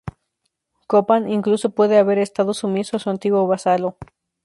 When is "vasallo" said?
3.45-3.97